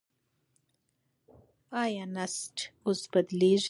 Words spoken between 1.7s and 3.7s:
ایا نسج اوس بدلېږي؟